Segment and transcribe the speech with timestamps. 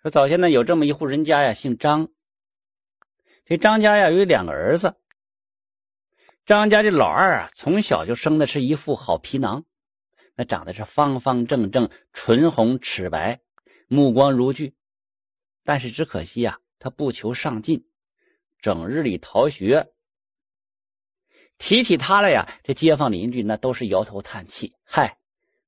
[0.00, 2.08] 说早先呢有这么一户人家呀，姓张。
[3.44, 4.94] 这张家呀有两个儿子。
[6.46, 9.64] 张家这老二啊，从小就生的是一副好皮囊，
[10.36, 13.40] 那长得是方方正正、唇红齿白、
[13.88, 14.72] 目光如炬。
[15.64, 17.88] 但是只可惜呀，他不求上进，
[18.60, 19.92] 整日里逃学。
[21.58, 25.18] 提起他来呀，这街坊邻居那都是摇头叹气：“嗨，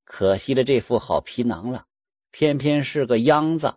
[0.05, 1.85] 可惜了这副好皮囊了，
[2.31, 3.75] 偏偏是个秧子。”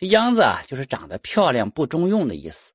[0.00, 2.72] 这秧子啊，就是长得漂亮不中用的意思。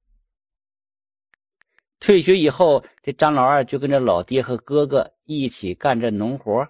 [2.02, 6.68] 退学以后，这张老二就跟着老爹和哥哥一起干这农活，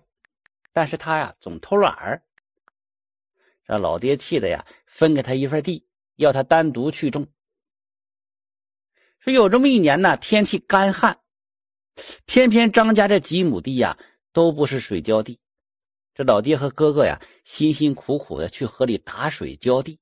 [0.71, 2.21] 但是他呀总偷懒儿。
[3.65, 5.87] 这老爹气的呀，分给他一份地，
[6.17, 7.27] 要他单独去种。
[9.17, 11.19] 说有这么一年呢，天气干旱，
[12.27, 13.97] 偏偏张家这几亩地呀
[14.31, 15.39] 都不是水浇地，
[16.13, 19.99] 这老爹和哥哥呀辛辛苦苦的去河里打水浇地，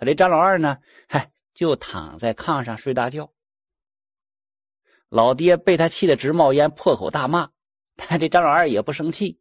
[0.00, 3.30] 可这张老二呢，嗨，就躺在炕上睡大觉。
[5.10, 7.50] 老爹被他气得直冒烟，破口大骂。
[7.96, 9.38] 但这张老二也不生气，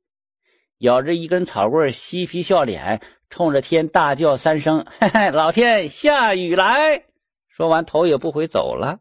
[0.79, 7.05] 咬着一根草棍，嬉皮笑脸，冲着天大叫三声：“嘿嘿，老天下雨来！”
[7.47, 8.99] 说完，头也不回走了。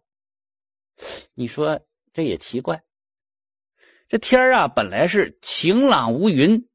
[1.34, 1.81] 你说
[2.12, 2.84] 这也奇怪，
[4.09, 6.69] 这天啊本来是晴朗无云，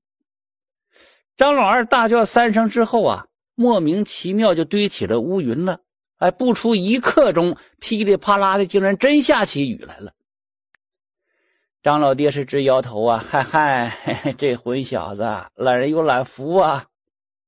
[1.37, 5.79] 张老二大叫三声之后啊，莫名其妙就堆起了乌云了。
[6.17, 10.13] 哎，不出一刻钟，噼里啪啦的，竟然真下起雨来了。
[11.81, 16.85] 张老爹是直摇头啊，嗨嗨， 这混小子懒人有懒福啊！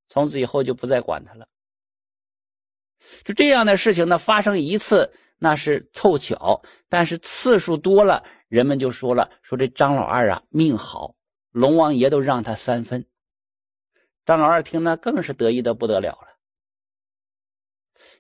[0.10, 1.48] 从此以后就不再管他了。
[3.24, 11.16] 就这样的事情呢，发生一次那是凑巧，但是次数多了，人们就说了，说这张老二啊命好，
[11.52, 13.06] 龙王爷都让他三分。
[14.26, 16.28] 张老二听那更是得意的不得了了。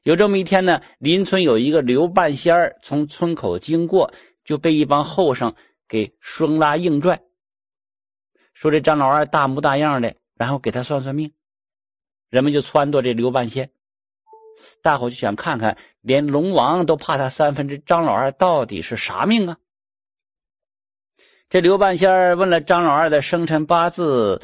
[0.03, 5.55] 有这么一天呢，邻村有一个刘半仙儿从村口经过，就被一帮后生
[5.87, 7.21] 给生拉硬拽，
[8.53, 11.33] 说这张老二大模大样的，然后给他算算命。
[12.29, 13.71] 人们就撺掇这刘半仙，
[14.81, 19.57] 大伙就想看看，连龙王都怕他三分之张老二到底是啥命啊？
[21.49, 24.41] 这刘半仙儿问了张老二的生辰八字，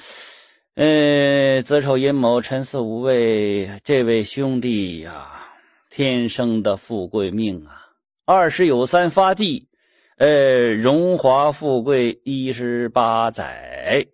[0.76, 5.28] 呃，子丑寅卯辰巳午未，这位兄弟呀。
[5.90, 7.90] 天生的富贵命啊！
[8.24, 9.68] 二十有三发迹，
[10.16, 14.08] 呃，荣华富贵一十八载。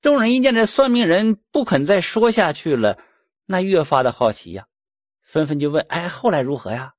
[0.00, 2.96] 众人一见这算命人不肯再说下去了，
[3.44, 4.64] 那越发的好奇呀，
[5.20, 6.94] 纷纷就问：“哎，后来如何呀？”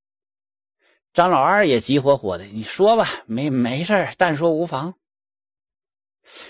[1.11, 4.93] 张老二也急火火的：“你说吧，没没事但说无妨。”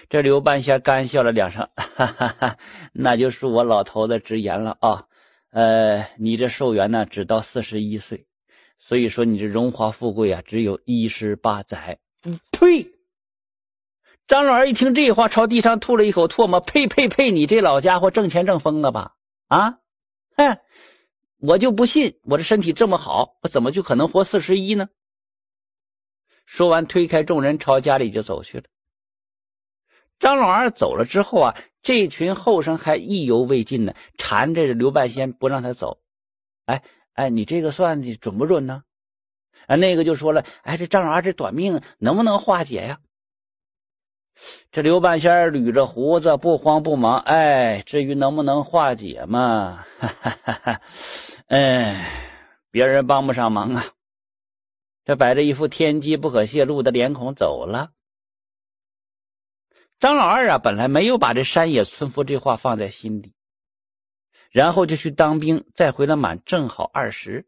[0.07, 2.57] 这刘半仙干笑了两声：“哈哈哈，
[2.93, 5.05] 那就恕我老头子直言了啊。”
[5.51, 8.27] 呃，你这寿元呢，只到四十一岁，
[8.77, 11.99] 所以说你这荣华富贵啊，只有一十八载。
[12.51, 12.91] 呸！
[14.27, 16.59] 张老二一听这话，朝地上吐了一口唾沫。
[16.59, 17.31] 呸呸呸！
[17.31, 19.15] 你这老家伙挣钱挣疯了吧？
[19.47, 19.79] 啊，
[20.37, 20.59] 哼！
[21.39, 24.89] 我就不信，我这身体这么好，我怎么就可能活四十一呢？
[26.45, 28.65] 说完，推开众人，朝家里就走去了。
[30.19, 31.55] 张老二走了之后啊。
[31.81, 36.01] 这群后生还意犹未尽呢，缠着刘半仙不让他走。
[36.65, 38.83] 哎哎，你这个算计准不准呢？
[39.65, 42.99] 啊，那个就说了，哎，这张老二这短命能不能化解呀？
[44.71, 47.17] 这刘半仙捋着胡子，不慌不忙。
[47.19, 50.81] 哎，至于能不能化解嘛，哈哈哈哈
[51.47, 52.11] 哎，
[52.71, 53.85] 别人帮不上忙啊。
[55.05, 57.91] 这摆着一副天机不可泄露的脸孔走了。
[59.99, 63.33] 张老二啊，本来没有把这山野村夫这话放在心里，
[64.49, 67.45] 然后就去当兵，再回来满正好二十。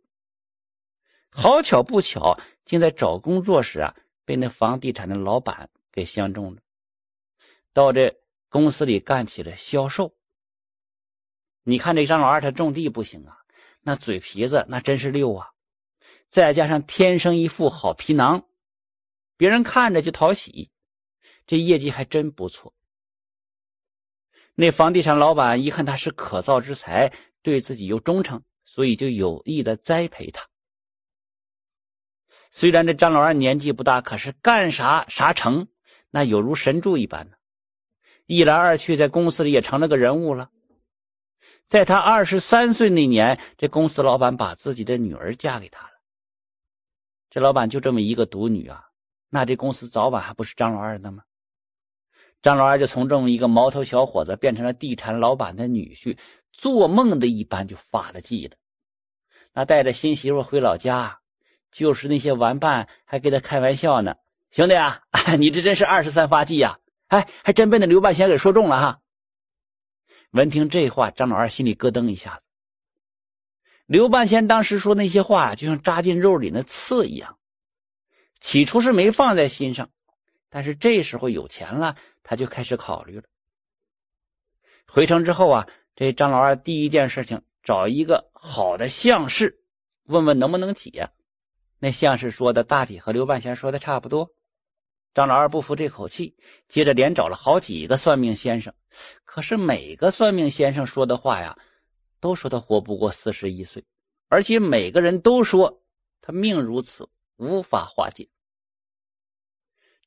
[1.29, 3.95] 好巧不巧，竟在找工作时啊，
[4.25, 6.61] 被那房地产的老板给相中了，
[7.71, 8.19] 到这
[8.49, 10.13] 公司里干起了销售。
[11.63, 13.37] 你看这张老二，他种地不行啊，
[13.79, 15.51] 那嘴皮子那真是溜啊，
[16.27, 18.45] 再加上天生一副好皮囊，
[19.37, 20.69] 别人看着就讨喜。
[21.45, 22.73] 这业绩还真不错。
[24.53, 30.47] 那房地产老板一看他是可造之才，对自己又忠诚，所以就有意的栽培他。
[32.49, 35.67] 虽然这张老二年纪不大，可是干啥啥成，
[36.09, 37.37] 那有如神助一般呢。
[38.25, 40.51] 一来二去，在公司里也成了个人物了。
[41.65, 45.93] 在他二十三岁那年，这公司老板把自己的女儿嫁给他了。
[47.29, 48.89] 这老板就这么一个独女啊，
[49.29, 51.23] 那这公司早晚还不是张老二的吗？
[52.41, 56.17] 张老二就从这么一个毛头小伙子变成了地产老板的女婿，
[56.51, 58.55] 做梦的一般就发了迹了。
[59.53, 61.19] 那带着新媳妇回老家，
[61.71, 64.15] 就是那些玩伴还给他开玩笑呢
[64.49, 65.01] ：“兄弟啊，
[65.37, 66.79] 你这真是二十三发迹呀！
[67.07, 68.99] 哎，还真被那刘半仙给说中了哈。”
[70.31, 72.49] 闻听这话，张老二心里咯噔一下子。
[73.85, 77.37] 刘半仙当时说那些话，就像扎进肉里的刺一样。
[78.39, 79.89] 起初是没放在心上，
[80.49, 83.23] 但是这时候有钱了，他就开始考虑了。
[84.87, 89.63] 回城之后啊，这张老二第一件事情找一个好的相士，
[90.03, 91.09] 问问能不能解。
[91.79, 94.33] 那相士说的大体和刘半仙说的差不多。
[95.13, 96.35] 张老二不服这口气，
[96.67, 98.73] 接着连找了好几个算命先生，
[99.25, 101.57] 可是每个算命先生说的话呀，
[102.19, 103.83] 都说他活不过四十一岁，
[104.27, 105.81] 而且每个人都说
[106.21, 107.09] 他命如此。
[107.37, 108.29] 无法化解。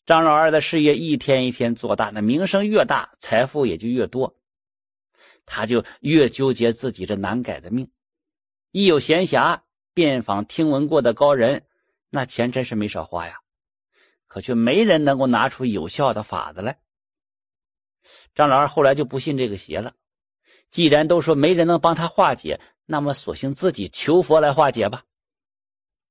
[0.06, 4.36] 张老二的事业一天一天做大，那名声越大，财富也就越多，
[5.46, 7.90] 他就越纠结自己这难改的命。
[8.70, 9.60] 一有闲暇，
[9.94, 11.64] 遍访听闻过的高人，
[12.10, 13.38] 那钱真是没少花呀，
[14.26, 16.78] 可却没人能够拿出有效的法子来。
[18.34, 19.94] 张老二后来就不信这个邪了，
[20.70, 25.04] 既然都说没人能帮他化解，那么索性自己求佛来化解吧。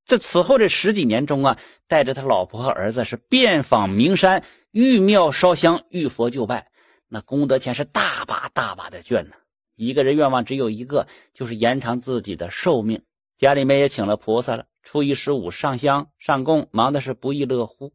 [0.05, 1.57] 这此后这十几年中啊，
[1.87, 6.67] 带着他老婆和儿子是遍访名山，遇庙烧香，遇佛就拜，
[7.07, 9.35] 那功德钱是大把大把的捐呢。
[9.75, 13.01] 一个人愿望只有一个，就是延长自己的寿命。
[13.37, 17.93] 家里面也请了菩萨了，初一十五上香上供，忙的是不亦乐乎。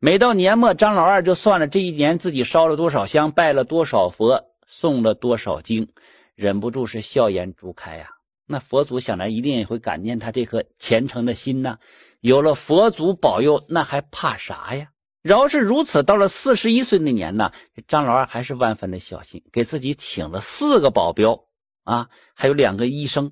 [0.00, 5.88] 每到年末，张老二就算了这一年自己烧了多少香，拜了多少佛，诵了多少经，
[6.34, 8.10] 忍不住是笑颜逐开呀。
[8.52, 11.78] 那佛祖想来一定也会感念他这颗虔诚的心呐，
[12.18, 14.90] 有了佛祖保佑，那还怕啥呀？
[15.22, 17.52] 饶是如此，到了四十一岁那年呢，
[17.86, 21.44] 张老二还是万分的小心，给自己请了四个保镖
[21.84, 23.30] 啊，还有两个医生。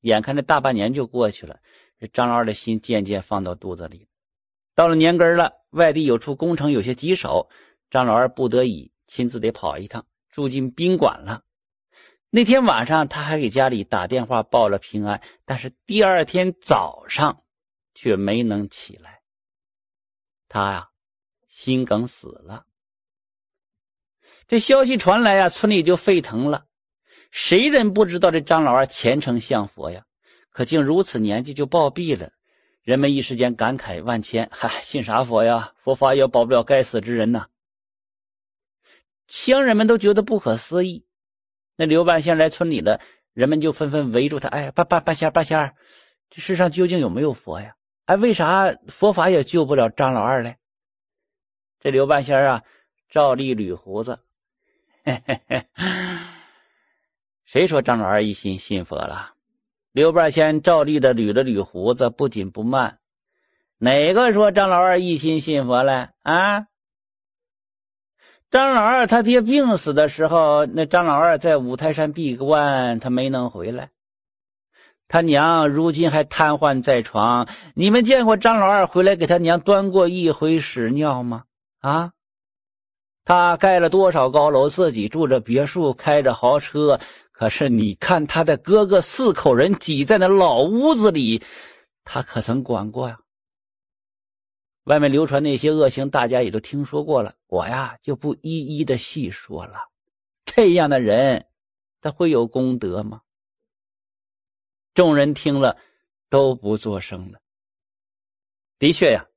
[0.00, 1.60] 眼看这大半年就过去了，
[2.00, 4.08] 这张老二的心渐渐放到肚子里。
[4.74, 7.48] 到了年根了，外地有处工程有些棘手，
[7.88, 11.42] 张老二不得已亲自得跑一趟，住进宾馆了。
[12.32, 17.42] 那天晚上，他还给家里打电话报了平安，但是第二天早上
[17.92, 19.20] 却没能起来。
[20.48, 20.88] 他呀，
[21.48, 22.64] 心梗死了。
[24.46, 26.66] 这消息传来呀，村里就沸腾了。
[27.32, 30.04] 谁人不知道这张老二虔诚向佛呀？
[30.50, 32.32] 可竟如此年纪就暴毙了，
[32.82, 34.48] 人们一时间感慨万千。
[34.54, 35.72] 嗨，信啥佛呀？
[35.78, 37.48] 佛法也保不了该死之人呐！
[39.26, 41.04] 乡人们都觉得不可思议。
[41.76, 43.00] 那刘半仙来村里了，
[43.32, 44.48] 人们就纷纷围住他。
[44.48, 45.74] 哎，半半半仙半仙
[46.28, 47.74] 这世上究竟有没有佛呀？
[48.06, 50.56] 哎，为啥佛法也救不了张老二嘞？
[51.80, 52.62] 这刘半仙啊，
[53.08, 54.20] 照例捋胡子。
[57.46, 59.34] 谁说张老二一心信佛了？
[59.92, 62.98] 刘半仙照例的捋了捋胡子，不紧不慢。
[63.78, 66.10] 哪个说张老二一心信佛了？
[66.22, 66.66] 啊？
[68.50, 73.90] 张老二他爹病死的时候，那张老二在五台山闭关，他没能回来。
[75.06, 77.46] 他娘如今还瘫痪在床。
[77.74, 81.44] 你们见过张老二回来给他娘端过一回屎尿吗？
[81.80, 82.10] 啊？
[83.24, 86.98] 他盖了多少高楼，自己住着别墅，开着豪车。
[87.30, 91.40] 可是你看他的哥哥四口人挤在那老屋子里，
[92.02, 93.18] 他可曾管过呀？
[94.84, 99.88] 外面流传那些恶行，大家也都听说过了，我呀就不一一的细说了。
[100.46, 101.46] 这样的人，
[102.00, 103.20] 他会有功德吗？
[104.94, 105.76] 众人听了
[106.28, 107.38] 都不作声了。
[108.78, 109.28] 的确呀，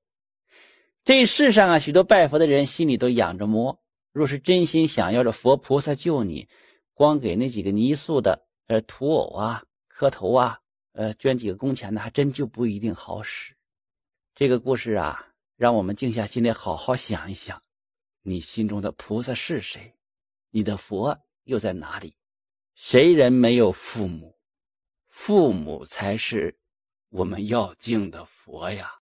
[1.04, 3.84] 这世上啊，许多拜佛的人心里都养着魔。
[4.14, 6.48] 若是真心想要着佛菩萨救你，
[6.94, 10.60] 光给那几个泥塑的呃土偶啊磕头啊，
[10.94, 13.54] 呃捐几个工钱呢，还真就不一定好使。
[14.34, 15.33] 这个故事啊。
[15.56, 17.62] 让我们静下心来，好好想一想，
[18.22, 19.94] 你心中的菩萨是谁？
[20.50, 22.16] 你的佛又在哪里？
[22.76, 24.38] 谁人没有父母？
[25.08, 26.58] 父母才是
[27.10, 28.92] 我们要敬的佛呀。